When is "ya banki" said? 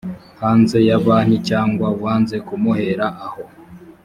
0.87-1.37